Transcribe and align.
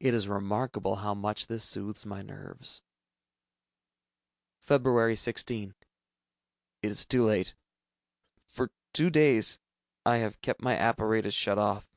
It 0.00 0.12
is 0.12 0.28
remarkable 0.28 0.96
how 0.96 1.14
much 1.14 1.46
this 1.46 1.64
soothes 1.64 2.04
my 2.04 2.20
nerves. 2.20 2.82
Feb. 4.68 5.16
16. 5.18 5.74
It 6.82 6.90
is 6.90 7.06
too 7.06 7.24
late! 7.24 7.54
For 8.44 8.70
two 8.92 9.08
days, 9.08 9.58
I 10.04 10.16
have 10.18 10.42
kept 10.42 10.60
my 10.60 10.76
apparatus 10.76 11.32
shut 11.32 11.56
off. 11.56 11.88